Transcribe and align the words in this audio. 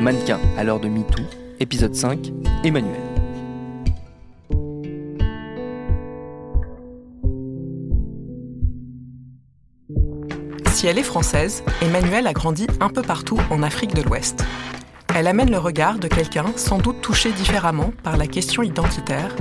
Mannequin 0.00 0.38
à 0.56 0.62
l'heure 0.62 0.78
de 0.78 0.88
MeToo, 0.88 1.24
épisode 1.58 1.94
5, 1.94 2.32
Emmanuel. 2.62 3.00
Si 10.70 10.86
elle 10.86 10.98
est 10.98 11.02
française, 11.02 11.64
Emmanuelle 11.82 12.28
a 12.28 12.32
grandi 12.32 12.68
un 12.80 12.88
peu 12.88 13.02
partout 13.02 13.40
en 13.50 13.64
Afrique 13.64 13.94
de 13.94 14.02
l'Ouest. 14.02 14.44
Elle 15.14 15.26
amène 15.26 15.50
le 15.50 15.58
regard 15.58 15.98
de 15.98 16.06
quelqu'un 16.06 16.46
sans 16.54 16.78
doute 16.78 17.00
touché 17.00 17.32
différemment 17.32 17.90
par 18.04 18.16
la 18.16 18.28
question 18.28 18.62
identitaire, 18.62 19.34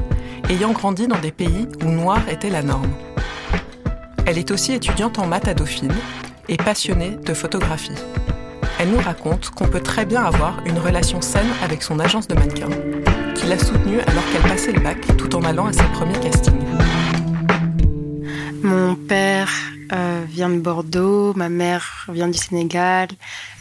ayant 0.50 0.72
grandi 0.72 1.08
dans 1.08 1.20
des 1.20 1.32
pays 1.32 1.68
où 1.84 1.90
noir 1.90 2.28
était 2.28 2.50
la 2.50 2.64
norme. 2.64 2.92
Elle 4.26 4.40
est 4.40 4.50
aussi 4.50 4.74
étudiante 4.74 5.20
en 5.20 5.28
maths 5.28 5.48
à 5.48 5.54
Dauphine 5.54 5.94
et 6.48 6.58
passionnée 6.58 7.18
de 7.26 7.34
photographie. 7.34 7.96
Elle 8.80 8.90
nous 8.90 9.00
raconte 9.00 9.50
qu'on 9.52 9.68
peut 9.68 9.80
très 9.80 10.06
bien 10.06 10.24
avoir 10.24 10.62
une 10.66 10.78
relation 10.78 11.22
saine 11.22 11.50
avec 11.64 11.82
son 11.82 12.00
agence 12.00 12.28
de 12.28 12.36
mannequin, 12.36 12.70
qui 13.36 13.48
l'a 13.48 13.58
soutenue 13.58 14.00
alors 14.02 14.24
qu'elle 14.32 14.50
passait 14.50 14.72
le 14.74 14.82
bac 14.82 14.98
tout 15.18 15.36
en 15.36 15.44
allant 15.44 15.68
à 15.68 15.74
ses 15.74 15.84
premiers 15.94 16.20
castings. 16.20 16.54
Mon 18.64 18.96
père 18.96 19.52
euh, 19.94 20.24
vient 20.28 20.50
de 20.50 20.60
Bordeaux, 20.60 21.34
ma 21.36 21.50
mère 21.50 22.08
vient 22.12 22.28
du 22.28 22.38
Sénégal. 22.38 23.10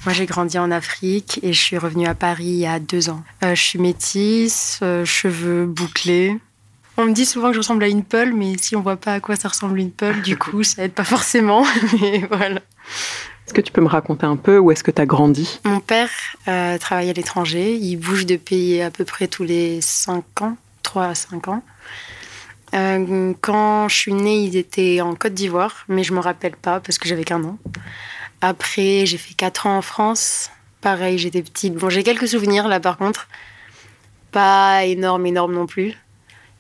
Moi, 0.04 0.14
j'ai 0.14 0.26
grandi 0.26 0.58
en 0.58 0.70
Afrique 0.70 1.40
et 1.42 1.52
je 1.52 1.60
suis 1.60 1.78
revenue 1.78 2.06
à 2.06 2.14
Paris 2.14 2.44
il 2.44 2.56
y 2.56 2.66
a 2.66 2.80
deux 2.80 3.10
ans. 3.10 3.22
Euh, 3.44 3.54
je 3.54 3.62
suis 3.62 3.78
métisse, 3.78 4.80
euh, 4.82 5.04
cheveux 5.04 5.66
bouclés. 5.66 6.38
On 6.96 7.06
me 7.06 7.12
dit 7.12 7.26
souvent 7.26 7.48
que 7.48 7.54
je 7.54 7.58
ressemble 7.58 7.84
à 7.84 7.88
une 7.88 8.04
peule, 8.04 8.32
mais 8.32 8.56
si 8.58 8.76
on 8.76 8.80
voit 8.80 8.96
pas 8.96 9.14
à 9.14 9.20
quoi 9.20 9.36
ça 9.36 9.48
ressemble 9.48 9.78
une 9.80 9.90
peule, 9.90 10.22
du 10.22 10.36
coup, 10.36 10.62
ça 10.62 10.84
aide 10.84 10.92
pas 10.92 11.04
forcément. 11.04 11.64
mais 12.00 12.26
voilà. 12.30 12.60
Est-ce 13.46 13.52
que 13.54 13.60
tu 13.60 13.72
peux 13.72 13.80
me 13.82 13.88
raconter 13.88 14.24
un 14.26 14.36
peu 14.36 14.58
où 14.58 14.70
est-ce 14.70 14.82
que 14.82 14.90
tu 14.90 15.00
as 15.02 15.06
grandi? 15.06 15.60
Mon 15.64 15.80
père 15.80 16.10
euh, 16.48 16.78
travaille 16.78 17.10
à 17.10 17.12
l'étranger. 17.12 17.74
Il 17.74 17.96
bouge 17.96 18.24
de 18.26 18.36
pays 18.36 18.80
à 18.80 18.90
peu 18.90 19.04
près 19.04 19.28
tous 19.28 19.44
les 19.44 19.80
cinq 19.80 20.24
ans, 20.40 20.56
trois 20.82 21.06
à 21.06 21.14
cinq 21.14 21.48
ans. 21.48 21.62
Euh, 22.74 23.32
quand 23.40 23.88
je 23.88 23.94
suis 23.96 24.14
née, 24.14 24.38
ils 24.44 24.56
étaient 24.56 25.00
en 25.00 25.14
Côte 25.14 25.34
d'Ivoire, 25.34 25.84
mais 25.88 26.02
je 26.02 26.12
me 26.12 26.18
rappelle 26.20 26.56
pas 26.56 26.80
parce 26.80 26.98
que 26.98 27.06
j'avais 27.08 27.24
qu'un 27.24 27.44
an. 27.44 27.58
Après, 28.40 29.06
j'ai 29.06 29.18
fait 29.18 29.34
quatre 29.34 29.66
ans 29.66 29.76
en 29.76 29.82
France. 29.82 30.50
Pareil, 30.80 31.18
j'étais 31.18 31.42
petite. 31.42 31.74
Bon, 31.74 31.88
j'ai 31.90 32.02
quelques 32.02 32.28
souvenirs 32.28 32.66
là 32.66 32.80
par 32.80 32.96
contre. 32.96 33.28
Pas 34.32 34.84
énorme, 34.84 35.26
énorme 35.26 35.54
non 35.54 35.66
plus. 35.66 35.94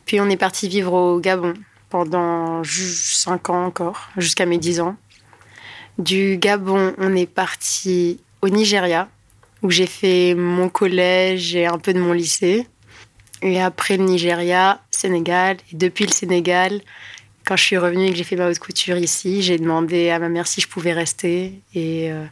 Puis 0.06 0.20
on 0.20 0.28
est 0.28 0.36
parti 0.36 0.68
vivre 0.68 0.92
au 0.92 1.18
Gabon 1.18 1.54
pendant 1.90 2.62
ju- 2.62 2.92
cinq 2.94 3.50
ans 3.50 3.64
encore, 3.64 4.08
jusqu'à 4.16 4.46
mes 4.46 4.58
10 4.58 4.80
ans. 4.80 4.96
Du 5.98 6.38
Gabon, 6.38 6.94
on 6.98 7.14
est 7.14 7.26
parti 7.30 8.20
au 8.42 8.48
Nigeria, 8.48 9.08
où 9.62 9.70
j'ai 9.70 9.86
fait 9.86 10.34
mon 10.34 10.68
collège 10.68 11.54
et 11.54 11.66
un 11.66 11.78
peu 11.78 11.92
de 11.94 12.00
mon 12.00 12.12
lycée. 12.12 12.66
Et 13.42 13.60
après 13.60 13.96
le 13.96 14.04
Nigeria, 14.04 14.80
Sénégal. 14.90 15.58
Et 15.72 15.76
depuis 15.76 16.06
le 16.06 16.12
Sénégal, 16.12 16.80
quand 17.44 17.56
je 17.56 17.62
suis 17.62 17.78
revenue 17.78 18.06
et 18.06 18.10
que 18.10 18.16
j'ai 18.16 18.24
fait 18.24 18.36
ma 18.36 18.48
haute 18.48 18.58
couture 18.58 18.96
ici, 18.96 19.42
j'ai 19.42 19.58
demandé 19.58 20.10
à 20.10 20.18
ma 20.18 20.28
mère 20.28 20.46
si 20.46 20.60
je 20.60 20.68
pouvais 20.68 20.92
rester. 20.92 21.60
Et 21.74 22.10
euh, 22.10 22.24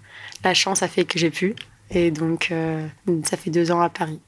la 0.42 0.54
chance 0.54 0.82
a 0.82 0.88
fait 0.88 1.04
que 1.04 1.19
j'ai 1.19 1.31
pu. 1.31 1.54
Et 1.91 2.10
donc, 2.10 2.48
euh, 2.50 2.86
ça 3.25 3.36
fait 3.36 3.50
deux 3.50 3.70
ans 3.70 3.81
à 3.81 3.91
Paris. 3.91 4.20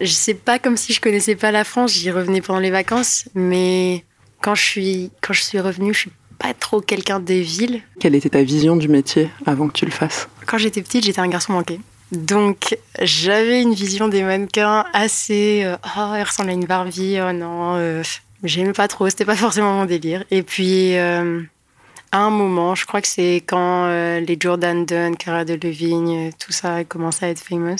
Je 0.00 0.12
sais 0.12 0.34
pas 0.34 0.58
comme 0.58 0.76
si 0.76 0.92
je 0.92 1.00
connaissais 1.00 1.36
pas 1.36 1.52
la 1.52 1.64
France, 1.64 1.92
j'y 1.92 2.10
revenais 2.10 2.40
pendant 2.40 2.58
les 2.58 2.70
vacances, 2.70 3.28
mais 3.34 4.04
quand 4.40 4.54
je 4.54 4.62
suis, 4.62 5.10
quand 5.20 5.32
je 5.32 5.42
suis 5.42 5.60
revenue, 5.60 5.94
je 5.94 6.00
suis 6.00 6.12
pas 6.42 6.54
trop 6.54 6.80
quelqu'un 6.80 7.20
des 7.20 7.42
villes. 7.42 7.82
Quelle 8.00 8.14
était 8.14 8.30
ta 8.30 8.42
vision 8.42 8.76
du 8.76 8.88
métier 8.88 9.30
avant 9.46 9.68
que 9.68 9.72
tu 9.74 9.84
le 9.84 9.90
fasses? 9.92 10.28
Quand 10.46 10.58
j'étais 10.58 10.82
petite, 10.82 11.04
j'étais 11.04 11.20
un 11.20 11.28
garçon 11.28 11.52
manqué. 11.52 11.80
Donc, 12.10 12.76
j'avais 13.00 13.62
une 13.62 13.72
vision 13.74 14.08
des 14.08 14.22
mannequins 14.22 14.84
assez. 14.92 15.62
euh, 15.64 15.76
oh, 15.96 16.12
elle 16.14 16.24
ressemble 16.24 16.50
à 16.50 16.52
une 16.52 16.66
Barbie, 16.66 17.18
oh 17.26 17.32
non. 17.32 17.76
euh, 17.76 18.02
J'aimais 18.44 18.72
pas 18.72 18.88
trop, 18.88 19.08
c'était 19.08 19.24
pas 19.24 19.36
forcément 19.36 19.72
mon 19.74 19.84
délire. 19.84 20.24
Et 20.30 20.42
puis, 20.42 20.96
euh, 20.98 21.40
à 22.10 22.18
un 22.18 22.30
moment, 22.30 22.74
je 22.74 22.84
crois 22.86 23.00
que 23.00 23.08
c'est 23.08 23.36
quand 23.46 23.84
euh, 23.86 24.20
les 24.20 24.36
Jordan 24.38 24.84
Dunn, 24.84 25.16
Cara 25.16 25.44
Delevingne, 25.44 26.32
tout 26.38 26.52
ça 26.52 26.74
a 26.76 26.84
commencé 26.84 27.24
à 27.24 27.28
être 27.30 27.40
famous, 27.40 27.76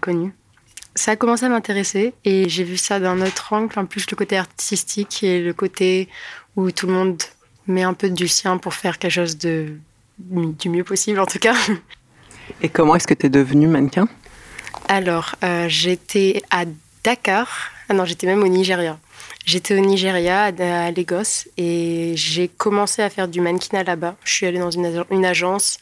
connu. 0.00 0.32
Ça 0.94 1.12
a 1.12 1.16
commencé 1.16 1.44
à 1.46 1.48
m'intéresser 1.48 2.14
et 2.24 2.48
j'ai 2.48 2.64
vu 2.64 2.76
ça 2.76 3.00
d'un 3.00 3.20
autre 3.20 3.52
angle, 3.52 3.76
en 3.78 3.86
plus 3.86 4.06
le 4.10 4.16
côté 4.16 4.36
artistique 4.38 5.22
et 5.24 5.42
le 5.42 5.52
côté 5.52 6.08
où 6.54 6.70
tout 6.70 6.86
le 6.86 6.92
monde 6.92 7.20
met 7.66 7.82
un 7.82 7.94
peu 7.94 8.10
du 8.10 8.28
sien 8.28 8.58
pour 8.58 8.74
faire 8.74 8.98
quelque 8.98 9.12
chose 9.12 9.38
de, 9.38 9.74
du 10.18 10.68
mieux 10.68 10.84
possible 10.84 11.20
en 11.20 11.26
tout 11.26 11.38
cas. 11.38 11.54
Et 12.60 12.68
comment 12.68 12.96
est-ce 12.96 13.06
que 13.06 13.14
tu 13.14 13.26
es 13.26 13.30
devenue 13.30 13.66
mannequin? 13.66 14.08
Alors, 14.88 15.36
euh, 15.44 15.66
j'étais 15.68 16.42
à 16.50 16.64
Dakar. 17.04 17.70
Ah 17.88 17.94
non, 17.94 18.04
j'étais 18.04 18.26
même 18.26 18.42
au 18.42 18.48
Nigeria. 18.48 18.98
J'étais 19.44 19.74
au 19.74 19.80
Nigeria, 19.80 20.44
à 20.44 20.90
Lagos, 20.90 21.48
et 21.56 22.12
j'ai 22.14 22.48
commencé 22.48 23.02
à 23.02 23.10
faire 23.10 23.26
du 23.28 23.40
mannequinat 23.40 23.82
là-bas. 23.84 24.16
Je 24.24 24.32
suis 24.32 24.46
allée 24.46 24.58
dans 24.58 24.70
une 24.70 25.24
agence 25.24 25.78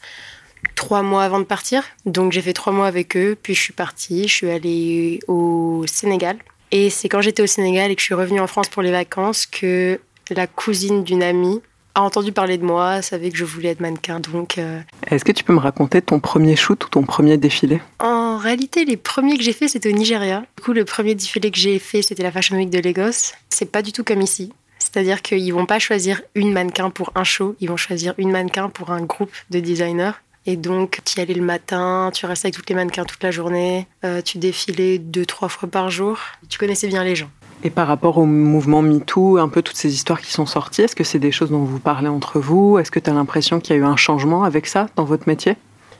trois 0.75 1.03
mois 1.03 1.23
avant 1.23 1.39
de 1.39 1.45
partir. 1.45 1.83
Donc, 2.05 2.31
j'ai 2.31 2.41
fait 2.41 2.53
trois 2.53 2.73
mois 2.73 2.87
avec 2.87 3.15
eux, 3.15 3.37
puis 3.41 3.53
je 3.53 3.61
suis 3.61 3.73
partie. 3.73 4.27
Je 4.27 4.33
suis 4.33 4.49
allée 4.49 5.19
au 5.27 5.85
Sénégal. 5.87 6.37
Et 6.71 6.89
c'est 6.89 7.09
quand 7.09 7.21
j'étais 7.21 7.43
au 7.43 7.47
Sénégal 7.47 7.91
et 7.91 7.95
que 7.95 8.01
je 8.01 8.05
suis 8.05 8.15
revenue 8.15 8.39
en 8.39 8.47
France 8.47 8.69
pour 8.69 8.81
les 8.81 8.91
vacances 8.91 9.45
que 9.45 9.99
la 10.29 10.47
cousine 10.47 11.03
d'une 11.03 11.21
amie 11.23 11.61
a 11.95 12.01
entendu 12.01 12.31
parler 12.31 12.57
de 12.57 12.63
moi, 12.63 13.01
savait 13.01 13.29
que 13.29 13.37
je 13.37 13.45
voulais 13.45 13.69
être 13.69 13.79
mannequin. 13.79 14.19
Donc, 14.19 14.57
euh, 14.57 14.79
Est-ce 15.07 15.25
que 15.25 15.31
tu 15.31 15.43
peux 15.43 15.53
me 15.53 15.59
raconter 15.59 16.01
ton 16.01 16.19
premier 16.19 16.55
shoot 16.55 16.83
ou 16.85 16.89
ton 16.89 17.03
premier 17.03 17.37
défilé? 17.37 17.81
En 17.99 18.37
réalité, 18.37 18.85
les 18.85 18.97
premiers 18.97 19.37
que 19.37 19.43
j'ai 19.43 19.53
fait, 19.53 19.67
c'était 19.67 19.89
au 19.89 19.95
Nigeria. 19.95 20.43
Du 20.57 20.63
coup, 20.63 20.73
le 20.73 20.85
premier 20.85 21.15
défilé 21.15 21.51
que 21.51 21.57
j'ai 21.57 21.79
fait, 21.79 22.01
c'était 22.01 22.23
la 22.23 22.31
Fashion 22.31 22.55
Week 22.57 22.69
de 22.69 22.79
Lagos. 22.79 23.33
C'est 23.49 23.71
pas 23.71 23.81
du 23.81 23.91
tout 23.91 24.03
comme 24.03 24.21
ici. 24.21 24.53
C'est-à-dire 24.79 25.21
qu'ils 25.21 25.53
vont 25.53 25.65
pas 25.65 25.79
choisir 25.79 26.21
une 26.35 26.51
mannequin 26.51 26.89
pour 26.89 27.11
un 27.15 27.23
show, 27.23 27.55
ils 27.59 27.69
vont 27.69 27.77
choisir 27.77 28.13
une 28.17 28.31
mannequin 28.31 28.69
pour 28.69 28.91
un 28.91 29.01
groupe 29.01 29.31
de 29.49 29.59
designers. 29.59 30.13
Et 30.47 30.55
donc, 30.55 31.01
tu 31.05 31.19
y 31.19 31.21
allais 31.21 31.35
le 31.35 31.43
matin, 31.43 32.09
tu 32.13 32.25
restais 32.25 32.47
avec 32.47 32.55
toutes 32.55 32.69
les 32.69 32.75
mannequins 32.75 33.05
toute 33.05 33.21
la 33.21 33.29
journée, 33.29 33.87
euh, 34.03 34.21
tu 34.23 34.39
défilais 34.39 34.97
deux, 34.97 35.25
trois 35.25 35.49
fois 35.49 35.69
par 35.69 35.91
jour. 35.91 36.17
Tu 36.49 36.57
connaissais 36.57 36.87
bien 36.87 37.03
les 37.03 37.15
gens. 37.15 37.29
Et 37.63 37.69
par 37.69 37.87
rapport 37.87 38.17
au 38.17 38.25
mouvement 38.25 38.81
MeToo, 38.81 39.37
un 39.37 39.47
peu 39.47 39.61
toutes 39.61 39.77
ces 39.77 39.93
histoires 39.93 40.21
qui 40.21 40.31
sont 40.31 40.47
sorties, 40.47 40.81
est-ce 40.81 40.95
que 40.95 41.03
c'est 41.03 41.19
des 41.19 41.31
choses 41.31 41.51
dont 41.51 41.63
vous 41.63 41.79
parlez 41.79 42.07
entre 42.07 42.39
vous? 42.39 42.79
Est-ce 42.79 42.89
que 42.89 42.99
tu 42.99 43.09
as 43.09 43.13
l'impression 43.13 43.59
qu'il 43.59 43.75
y 43.75 43.79
a 43.79 43.81
eu 43.81 43.85
un 43.85 43.97
changement 43.97 44.43
avec 44.43 44.65
ça 44.65 44.87
dans 44.95 45.03
votre 45.03 45.27
métier? 45.27 45.55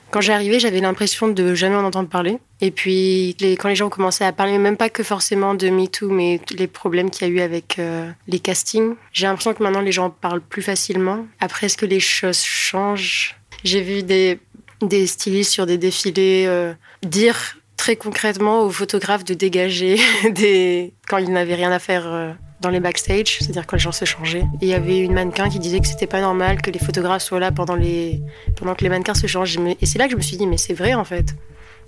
Quand 0.10 0.22
j'ai 0.22 0.34
arrivé, 0.34 0.60
j'avais 0.60 0.82
l'impression 0.82 1.30
de 1.30 1.56
jamais 1.56 1.76
en 1.76 1.86
entendre 1.86 2.10
parler. 2.10 2.38
Et 2.60 2.72
puis, 2.72 3.38
quand 3.60 3.70
les 3.70 3.76
gens 3.76 3.86
ont 3.86 3.92
commencé 3.92 4.26
à 4.26 4.34
parler, 4.34 4.58
même 4.58 4.76
pas 4.76 4.90
que 4.90 5.04
forcément 5.04 5.54
de 5.54 5.70
MeToo, 5.70 6.10
mais 6.10 6.42
les 6.58 6.68
problèmes 6.68 7.10
qu'il 7.10 7.28
y 7.28 7.32
a 7.32 7.34
eu 7.34 7.40
avec 7.40 7.80
euh, 7.80 8.10
les 8.28 8.40
castings, 8.40 8.96
j'ai 9.14 9.28
l'impression 9.28 9.54
que 9.54 9.64
maintenant 9.64 9.82
les 9.82 9.94
gens 9.94 10.10
parlent 10.10 10.42
plus 10.42 10.62
facilement. 10.62 11.26
Après, 11.40 11.68
est-ce 11.68 11.78
que 11.78 11.86
les 11.86 12.02
choses 12.02 12.42
changent? 12.42 13.38
J'ai 13.64 13.82
vu 13.82 14.04
des, 14.04 14.40
des 14.82 15.08
stylistes 15.08 15.52
sur 15.52 15.66
des 15.66 15.78
défilés 15.78 16.46
euh, 16.48 16.74
dire 17.04 17.58
très 17.82 17.96
concrètement 17.96 18.62
aux 18.62 18.70
photographes 18.70 19.24
de 19.24 19.34
dégager 19.34 20.00
des... 20.36 20.94
quand 21.08 21.18
ils 21.18 21.32
n'avaient 21.32 21.56
rien 21.56 21.72
à 21.72 21.80
faire. 21.80 22.06
euh, 22.06 22.32
dans 22.60 22.70
les 22.70 22.80
backstage, 22.80 23.40
c'est-à-dire 23.40 23.66
quand 23.66 23.76
les 23.76 23.82
gens 23.82 23.92
se 23.92 24.06
changeaient. 24.06 24.46
Et 24.62 24.66
il 24.66 24.68
y 24.68 24.76
avait 24.76 25.00
une 25.00 25.14
mannequin 25.14 25.50
qui 25.50 25.58
disait 25.58 25.80
que 25.80 25.88
c'était 25.88 26.06
pas 26.06 26.22
normal 26.22 26.62
que 26.62 26.70
les 26.70 26.78
photographes 26.78 27.24
soient 27.24 27.40
là 27.40 27.52
pendant 27.52 27.74
les, 27.74 28.22
pendant 28.56 28.76
que 28.76 28.84
les 28.84 28.90
mannequins 28.90 29.16
se 29.16 29.26
changent. 29.26 29.58
Et 29.82 29.88
c'est 29.88 29.98
là 29.98 30.06
que 30.06 30.12
je 30.12 30.16
me 30.16 30.22
suis 30.22 30.38
dit, 30.38 30.46
mais 30.46 30.60
c'est 30.60 30.76
vrai 30.76 30.94
en 30.94 31.04
fait. 31.04 31.36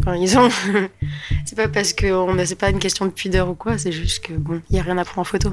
Enfin, 0.01 0.16
ils 0.16 0.36
ont. 0.36 0.50
c'est 1.45 1.56
pas 1.56 1.68
parce 1.68 1.94
que 1.94 2.07
on 2.12 2.36
c'est 2.44 2.57
pas 2.57 2.72
une 2.72 2.80
question 2.80 3.06
de 3.06 3.12
pudeur 3.12 3.51
ou 3.51 3.54
quoi, 3.54 3.78
c'est 3.78 3.92
juste 3.92 4.25
que 4.25 4.34
bon, 4.34 4.63
il 4.72 4.75
y 4.75 4.80
a 4.80 4.81
rien 4.81 4.98
à 4.98 5.06
prendre 5.06 5.19
en 5.19 5.25
photo. 5.25 5.51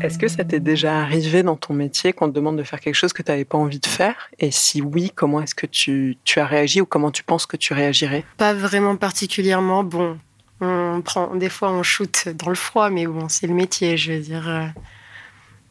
Est-ce 0.00 0.18
que 0.18 0.28
ça 0.28 0.44
t'est 0.44 0.60
déjà 0.60 0.98
arrivé 0.98 1.42
dans 1.42 1.56
ton 1.56 1.74
métier 1.74 2.14
qu'on 2.14 2.28
te 2.28 2.34
demande 2.34 2.56
de 2.56 2.62
faire 2.62 2.80
quelque 2.80 2.94
chose 2.94 3.12
que 3.12 3.22
tu 3.22 3.30
n'avais 3.30 3.44
pas 3.44 3.58
envie 3.58 3.80
de 3.80 3.86
faire? 3.86 4.30
Et 4.38 4.50
si 4.50 4.80
oui, 4.80 5.12
comment 5.14 5.42
est-ce 5.42 5.54
que 5.54 5.66
tu, 5.66 6.16
tu 6.24 6.40
as 6.40 6.46
réagi 6.46 6.80
ou 6.80 6.86
comment 6.86 7.10
tu 7.10 7.22
penses 7.22 7.44
que 7.44 7.58
tu 7.58 7.74
réagirais? 7.74 8.24
Pas 8.38 8.54
vraiment 8.54 8.96
particulièrement. 8.96 9.84
Bon, 9.84 10.18
On 10.62 11.02
prend, 11.02 11.34
des 11.36 11.50
fois, 11.50 11.70
on 11.70 11.82
shoot 11.82 12.28
dans 12.34 12.48
le 12.48 12.54
froid, 12.54 12.88
mais 12.88 13.06
bon, 13.06 13.28
c'est 13.28 13.46
le 13.46 13.54
métier, 13.54 13.98
je 13.98 14.12
veux 14.12 14.20
dire. 14.20 14.48
Euh, 14.48 14.66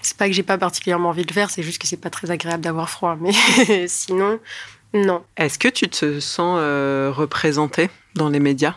c'est 0.01 0.15
pas 0.15 0.27
que 0.27 0.33
j'ai 0.33 0.43
pas 0.43 0.57
particulièrement 0.57 1.09
envie 1.09 1.23
de 1.23 1.27
le 1.29 1.33
faire, 1.33 1.49
c'est 1.49 1.63
juste 1.63 1.81
que 1.81 1.87
c'est 1.87 1.97
pas 1.97 2.09
très 2.11 2.29
agréable 2.29 2.63
d'avoir 2.63 2.89
froid. 2.89 3.17
Mais 3.19 3.31
sinon, 3.87 4.39
non. 4.93 5.23
Est-ce 5.37 5.57
que 5.57 5.67
tu 5.67 5.89
te 5.89 6.19
sens 6.19 6.57
euh, 6.59 7.11
représentée 7.13 7.89
dans 8.15 8.29
les 8.29 8.39
médias? 8.39 8.75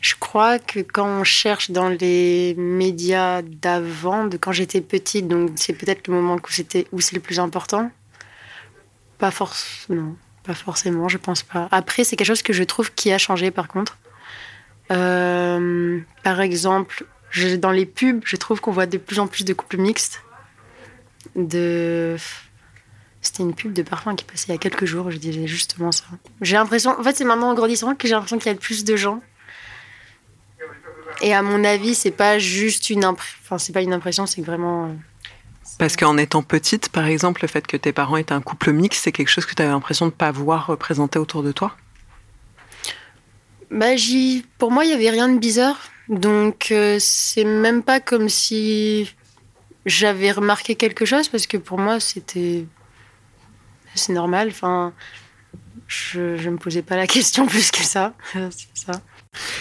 Je 0.00 0.14
crois 0.18 0.58
que 0.58 0.80
quand 0.80 1.06
on 1.06 1.24
cherche 1.24 1.70
dans 1.70 1.88
les 1.88 2.54
médias 2.56 3.42
d'avant, 3.42 4.26
de 4.26 4.38
quand 4.38 4.52
j'étais 4.52 4.80
petite, 4.80 5.28
donc 5.28 5.50
c'est 5.56 5.74
peut-être 5.74 6.08
le 6.08 6.14
moment 6.14 6.36
où 6.36 6.50
c'était 6.50 6.86
où 6.92 7.00
c'est 7.00 7.14
le 7.14 7.20
plus 7.20 7.38
important. 7.38 7.90
Pas 9.18 9.30
forcément, 9.30 10.16
pas 10.42 10.54
forcément, 10.54 11.08
je 11.08 11.18
pense 11.18 11.42
pas. 11.42 11.68
Après, 11.70 12.04
c'est 12.04 12.16
quelque 12.16 12.28
chose 12.28 12.42
que 12.42 12.54
je 12.54 12.64
trouve 12.64 12.92
qui 12.94 13.12
a 13.12 13.18
changé 13.18 13.50
par 13.50 13.68
contre. 13.68 13.98
Euh, 14.90 16.00
par 16.22 16.40
exemple, 16.40 17.04
dans 17.58 17.70
les 17.70 17.84
pubs, 17.84 18.22
je 18.24 18.36
trouve 18.36 18.60
qu'on 18.60 18.72
voit 18.72 18.86
de 18.86 18.96
plus 18.96 19.18
en 19.18 19.26
plus 19.26 19.44
de 19.44 19.52
couples 19.52 19.76
mixtes. 19.76 20.22
De... 21.36 22.16
C'était 23.20 23.42
une 23.42 23.54
pub 23.54 23.74
de 23.74 23.82
parfum 23.82 24.16
qui 24.16 24.24
passait 24.24 24.46
il 24.48 24.52
y 24.52 24.54
a 24.54 24.58
quelques 24.58 24.86
jours, 24.86 25.10
je 25.10 25.18
disais 25.18 25.46
justement 25.46 25.92
ça. 25.92 26.04
J'ai 26.40 26.56
l'impression, 26.56 26.98
en 26.98 27.02
fait, 27.02 27.14
c'est 27.14 27.24
maintenant 27.24 27.50
en 27.50 27.54
grandissant 27.54 27.94
que 27.94 28.08
j'ai 28.08 28.14
l'impression 28.14 28.38
qu'il 28.38 28.50
y 28.50 28.54
a 28.54 28.58
plus 28.58 28.84
de 28.84 28.96
gens. 28.96 29.22
Et 31.20 31.34
à 31.34 31.42
mon 31.42 31.64
avis, 31.64 31.94
c'est 31.94 32.10
pas 32.10 32.38
juste 32.38 32.90
une, 32.90 33.04
enfin, 33.04 33.58
c'est 33.58 33.72
pas 33.72 33.82
une 33.82 33.92
impression, 33.92 34.26
c'est 34.26 34.42
vraiment. 34.42 34.86
Euh, 34.86 34.92
Parce 35.78 35.96
qu'en 35.96 36.16
étant 36.16 36.42
petite, 36.42 36.88
par 36.88 37.06
exemple, 37.06 37.42
le 37.42 37.48
fait 37.48 37.66
que 37.66 37.76
tes 37.76 37.92
parents 37.92 38.16
étaient 38.16 38.32
un 38.32 38.40
couple 38.40 38.72
mixte, 38.72 39.04
c'est 39.04 39.12
quelque 39.12 39.28
chose 39.28 39.44
que 39.44 39.54
tu 39.54 39.62
avais 39.62 39.70
l'impression 39.70 40.06
de 40.06 40.10
ne 40.10 40.16
pas 40.16 40.30
voir 40.30 40.66
représenté 40.66 41.18
autour 41.18 41.42
de 41.42 41.52
toi? 41.52 41.76
Bah, 43.70 43.86
Pour 44.58 44.70
moi, 44.70 44.84
il 44.84 44.90
y 44.90 44.94
avait 44.94 45.10
rien 45.10 45.28
de 45.28 45.38
bizarre. 45.38 45.78
Donc, 46.08 46.68
euh, 46.70 46.96
c'est 46.98 47.44
même 47.44 47.82
pas 47.82 48.00
comme 48.00 48.28
si 48.28 49.14
j'avais 49.86 50.32
remarqué 50.32 50.74
quelque 50.74 51.04
chose, 51.04 51.28
parce 51.28 51.46
que 51.46 51.56
pour 51.56 51.78
moi, 51.78 52.00
c'était. 52.00 52.64
C'est 53.94 54.12
normal. 54.12 54.48
Enfin, 54.50 54.92
je, 55.86 56.36
je 56.36 56.48
me 56.48 56.56
posais 56.56 56.82
pas 56.82 56.96
la 56.96 57.06
question 57.16 57.46
plus 57.46 57.70
que 57.70 57.82
ça. 57.82 58.14
ça. 58.74 58.92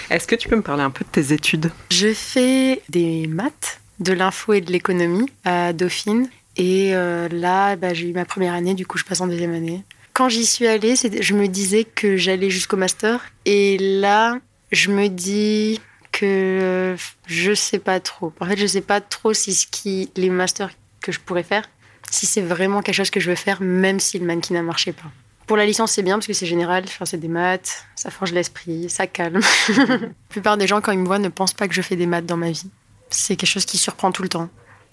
Est-ce 0.10 0.25
que 0.25 0.36
tu 0.36 0.50
peux 0.50 0.56
me 0.56 0.63
parler 0.63 0.81
un 0.81 0.89
peu 0.89 1.06
de 1.06 1.10
tes 1.10 1.33
études? 1.33 1.71
Je 1.92 2.13
fais 2.13 2.81
des 2.89 3.27
maths, 3.27 3.80
de 4.00 4.12
l'info 4.12 4.54
et 4.54 4.62
de 4.62 4.71
l'économie 4.71 5.30
à 5.45 5.71
Dauphine. 5.71 6.30
Et 6.56 6.95
euh, 6.95 7.30
là, 7.30 7.75
bah, 7.75 7.94
j'ai 7.94 8.10
eu 8.10 8.13
ma 8.13 8.25
première 8.25 8.54
année, 8.54 8.74
du 8.74 8.88
coup, 8.88 8.98
je 8.98 9.04
passe 9.04 9.21
en 9.21 9.27
deuxième 9.27 9.54
année. 9.54 9.83
Quand 10.13 10.27
j'y 10.27 10.45
suis 10.45 10.68
allée, 10.68 10.95
je 10.95 11.33
me 11.36 11.48
disais 11.48 11.83
que 11.83 12.18
j'allais 12.18 12.50
jusqu'au 12.50 12.75
master. 12.75 13.24
Et 13.45 13.77
là, 13.77 14.39
je 14.71 14.89
me 14.89 15.07
dis, 15.07 15.80
que 16.12 16.95
je 17.27 17.54
sais 17.54 17.80
pas 17.80 18.00
trop. 18.00 18.33
En 18.39 18.45
fait, 18.48 18.57
je 18.57 18.65
sais 18.65 18.81
pas 18.81 19.00
trop 19.01 19.33
si 19.33 20.10
les 20.15 20.30
masters 20.30 20.72
que 21.01 21.12
je 21.12 21.19
pourrais 21.19 21.44
faire, 21.44 21.69
si 22.10 22.25
c'est 22.25 22.42
vraiment 22.42 22.81
quelque 22.81 22.95
chose 22.95 23.12
que 23.12 23.19
je 23.19 23.30
veux 23.30 23.36
faire, 23.36 23.62
même 23.62 24.00
si 24.00 24.18
le 24.18 24.25
mannequin 24.25 24.56
ne 24.56 24.62
marchait 24.62 24.92
pas. 24.92 25.12
Pour 25.50 25.57
la 25.57 25.66
licence, 25.66 25.94
c'est 25.94 26.04
bien 26.04 26.18
parce 26.18 26.28
que 26.28 26.34
c'est 26.34 26.46
général, 26.46 26.84
enfin, 26.86 27.06
c'est 27.06 27.18
des 27.18 27.28
maths, 27.28 27.84
ça 27.96 28.12
forge 28.12 28.34
l'esprit, 28.34 28.88
ça 28.88 29.07
calme. 29.07 29.40
la 29.78 29.98
plupart 30.30 30.57
des 30.57 30.68
gens, 30.68 30.80
quand 30.80 30.92
ils 30.92 31.00
me 31.00 31.07
voient, 31.07 31.18
ne 31.18 31.30
pensent 31.30 31.56
pas 31.56 31.68
que 31.68 31.74
je 31.74 31.81
fais 31.81 31.96
des 31.96 32.06
maths 32.06 32.28
dans 32.28 32.38
ma 32.38 32.51
vie. 32.51 32.69
C'est 33.10 33.36
quelque 33.36 33.50
chose 33.50 33.66
qui 33.66 33.80
surprend 33.80 34.12
tout 34.12 34.22
le 34.22 34.30
temps. 34.30 34.48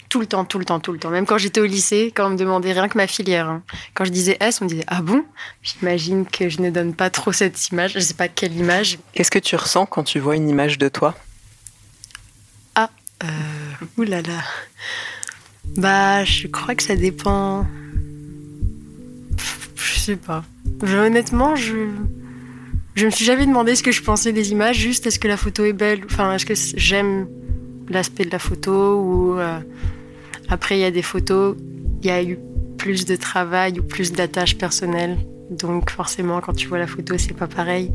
Tout 0.09 0.19
le 0.19 0.25
temps, 0.25 0.45
tout 0.45 0.57
le 0.57 0.65
temps, 0.65 0.79
tout 0.79 0.93
le 0.93 0.97
temps. 0.97 1.11
Même 1.11 1.27
quand 1.27 1.37
j'étais 1.37 1.61
au 1.61 1.67
lycée, 1.67 2.11
quand 2.11 2.25
on 2.25 2.29
me 2.31 2.37
demandait 2.37 2.73
rien 2.73 2.89
que 2.89 2.97
ma 2.97 3.05
filière. 3.05 3.47
Hein. 3.47 3.61
Quand 3.93 4.03
je 4.03 4.09
disais 4.09 4.35
S, 4.39 4.59
on 4.59 4.65
me 4.65 4.69
disait 4.71 4.85
Ah 4.87 5.03
bon? 5.03 5.23
J'imagine 5.61 6.25
que 6.25 6.49
je 6.49 6.59
ne 6.59 6.71
donne 6.71 6.95
pas 6.95 7.11
trop 7.11 7.31
cette 7.31 7.67
image. 7.69 7.91
Je 7.91 7.99
ne 7.99 8.03
sais 8.03 8.15
pas 8.15 8.27
quelle 8.27 8.55
image. 8.55 8.97
Qu'est-ce 9.13 9.29
que 9.29 9.37
tu 9.37 9.55
ressens 9.55 9.85
quand 9.85 10.05
tu 10.05 10.17
vois 10.17 10.35
une 10.37 10.49
image 10.49 10.79
de 10.79 10.89
toi? 10.89 11.13
Ah, 12.73 12.89
euh, 13.23 13.27
oulala. 13.95 14.43
Bah, 15.75 16.23
je 16.23 16.47
crois 16.47 16.73
que 16.73 16.81
ça 16.81 16.95
dépend. 16.95 17.67
Sais 20.07 20.15
pas. 20.15 20.45
honnêtement, 20.81 21.57
je. 21.57 21.89
Je 22.95 23.05
me 23.05 23.11
suis 23.11 23.25
jamais 23.25 23.45
demandé 23.45 23.75
ce 23.75 23.83
que 23.83 23.91
je 23.91 24.01
pensais 24.01 24.31
des 24.31 24.53
images, 24.53 24.77
juste 24.77 25.05
est-ce 25.05 25.19
que 25.19 25.27
la 25.27 25.35
photo 25.35 25.65
est 25.65 25.73
belle, 25.73 25.99
enfin 26.05 26.33
est-ce 26.33 26.45
que 26.45 26.53
j'aime 26.55 27.27
l'aspect 27.89 28.23
de 28.23 28.31
la 28.31 28.39
photo 28.39 29.01
ou 29.01 29.37
euh, 29.37 29.59
après, 30.47 30.77
il 30.77 30.81
y 30.81 30.85
a 30.85 30.91
des 30.91 31.01
photos, 31.01 31.57
il 32.01 32.07
y 32.07 32.09
a 32.09 32.23
eu 32.23 32.39
plus 32.77 33.03
de 33.05 33.17
travail 33.17 33.81
ou 33.81 33.83
plus 33.83 34.13
d'attaches 34.13 34.57
personnelles. 34.57 35.17
Donc 35.51 35.89
forcément, 35.89 36.39
quand 36.39 36.53
tu 36.53 36.69
vois 36.69 36.79
la 36.79 36.87
photo, 36.87 37.17
c'est 37.17 37.35
pas 37.35 37.47
pareil. 37.47 37.91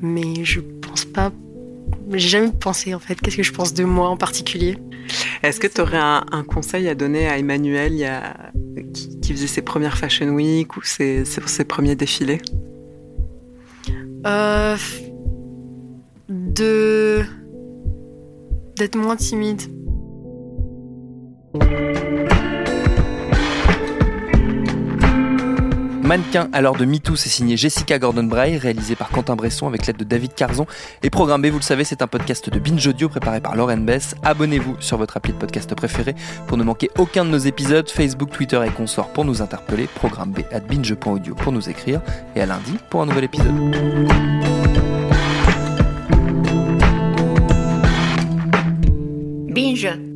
Mais 0.00 0.44
je 0.44 0.58
pense 0.58 1.04
pas. 1.04 1.30
J'ai 2.12 2.28
jamais 2.28 2.50
pensé 2.50 2.92
en 2.92 2.98
fait. 2.98 3.20
Qu'est-ce 3.20 3.36
que 3.36 3.44
je 3.44 3.52
pense 3.52 3.72
de 3.72 3.84
moi 3.84 4.08
en 4.08 4.16
particulier 4.16 4.78
Est-ce 5.44 5.60
que 5.60 5.68
tu 5.68 5.80
aurais 5.80 5.98
un, 5.98 6.44
conseil 6.44 6.88
à 6.88 6.96
donner 6.96 7.28
à 7.28 7.38
Emmanuel 7.38 7.92
il 7.92 8.00
y 8.00 8.04
a, 8.04 8.36
qui, 9.26 9.32
faisait 9.32 9.46
ses 9.48 9.62
premières 9.62 9.98
Fashion 9.98 10.28
Week 10.28 10.76
ou 10.76 10.82
ses, 10.82 11.24
ses, 11.24 11.64
premiers 11.64 11.96
défilés 11.96 12.40
euh, 14.24 14.76
De 16.28 17.24
d'être 18.76 18.96
moins 18.96 19.16
timide. 19.16 19.62
Mannequin 26.06 26.48
à 26.52 26.60
l'heure 26.60 26.76
de 26.76 26.84
MeToo, 26.84 27.16
c'est 27.16 27.28
signé 27.28 27.56
Jessica 27.56 27.98
Gordon-Bray, 27.98 28.58
réalisé 28.58 28.94
par 28.94 29.08
Quentin 29.08 29.34
Bresson 29.34 29.66
avec 29.66 29.86
l'aide 29.86 29.96
de 29.96 30.04
David 30.04 30.34
Carzon 30.34 30.64
et 31.02 31.10
programmé, 31.10 31.50
vous 31.50 31.58
le 31.58 31.64
savez, 31.64 31.82
c'est 31.82 32.00
un 32.00 32.06
podcast 32.06 32.48
de 32.48 32.60
Binge 32.60 32.86
Audio 32.86 33.08
préparé 33.08 33.40
par 33.40 33.56
Lauren 33.56 33.78
Bess. 33.78 34.14
Abonnez-vous 34.22 34.76
sur 34.78 34.98
votre 34.98 35.16
appli 35.16 35.32
de 35.32 35.38
podcast 35.38 35.74
préféré 35.74 36.14
pour 36.46 36.58
ne 36.58 36.62
manquer 36.62 36.90
aucun 36.96 37.24
de 37.24 37.30
nos 37.30 37.38
épisodes, 37.38 37.90
Facebook, 37.90 38.30
Twitter 38.30 38.62
et 38.64 38.70
consorts 38.70 39.12
pour 39.12 39.24
nous 39.24 39.42
interpeller, 39.42 39.88
programme 39.88 40.30
B 40.30 40.42
at 40.52 40.60
binge.audio 40.60 41.34
pour 41.34 41.50
nous 41.50 41.68
écrire 41.68 42.00
et 42.36 42.40
à 42.40 42.46
lundi 42.46 42.78
pour 42.88 43.02
un 43.02 43.06
nouvel 43.06 43.24
épisode. 43.24 43.52
Binge 49.48 50.15